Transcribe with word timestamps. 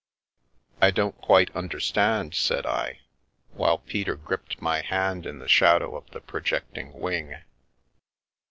"I 0.81 0.89
don't 0.89 1.21
quite 1.21 1.55
understand," 1.55 2.33
said 2.33 2.65
I, 2.65 3.01
while 3.51 3.77
Peter 3.77 4.15
gripped 4.15 4.59
my 4.59 4.81
hand 4.81 5.27
in 5.27 5.37
the 5.37 5.47
shadow 5.47 5.95
of 5.95 6.09
the 6.09 6.21
projecting 6.21 6.91
wing. 6.93 7.35